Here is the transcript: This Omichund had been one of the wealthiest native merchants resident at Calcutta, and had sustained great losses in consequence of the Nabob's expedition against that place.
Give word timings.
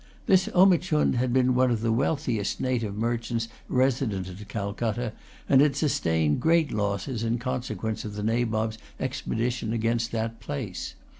This 0.25 0.49
Omichund 0.55 1.17
had 1.17 1.31
been 1.31 1.53
one 1.53 1.69
of 1.69 1.81
the 1.81 1.91
wealthiest 1.91 2.59
native 2.59 2.95
merchants 2.97 3.47
resident 3.69 4.27
at 4.29 4.47
Calcutta, 4.49 5.13
and 5.47 5.61
had 5.61 5.75
sustained 5.75 6.39
great 6.39 6.71
losses 6.71 7.23
in 7.23 7.37
consequence 7.37 8.03
of 8.03 8.15
the 8.15 8.23
Nabob's 8.23 8.79
expedition 8.99 9.73
against 9.73 10.11
that 10.11 10.39
place. 10.39 10.95